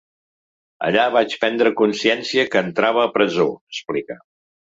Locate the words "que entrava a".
2.55-3.13